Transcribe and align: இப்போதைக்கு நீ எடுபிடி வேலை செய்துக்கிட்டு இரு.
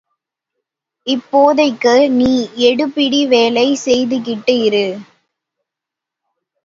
இப்போதைக்கு 1.07 1.93
நீ 2.11 2.31
எடுபிடி 2.69 3.27
வேலை 3.27 3.67
செய்துக்கிட்டு 3.85 4.55
இரு. 4.63 4.85